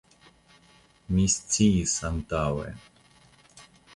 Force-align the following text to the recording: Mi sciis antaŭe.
Mi 1.17 1.25
sciis 1.33 1.95
antaŭe. 2.11 2.75